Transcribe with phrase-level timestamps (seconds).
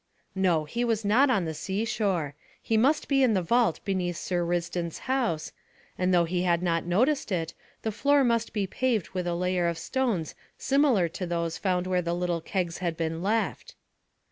[0.33, 2.33] No; he was not on the seashore.
[2.59, 5.51] He must be in the vault beneath Sir Risdon's house,
[5.95, 9.67] and though he had not noticed it, the floor must be paved with a layer
[9.67, 13.75] of stones similar to those found where the little kegs had been left.